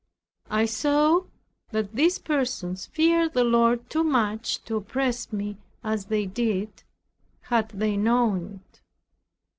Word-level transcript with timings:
I 0.49 0.65
saw 0.65 1.25
that 1.69 1.93
these 1.93 2.17
persons 2.17 2.87
feared 2.87 3.33
the 3.35 3.43
Lord 3.43 3.87
too 3.87 4.03
much 4.03 4.63
to 4.63 4.77
oppress 4.77 5.31
me 5.31 5.57
as 5.83 6.05
they 6.05 6.25
did, 6.25 6.81
had 7.41 7.69
they 7.69 7.97
known 7.97 8.61
it. 8.67 8.81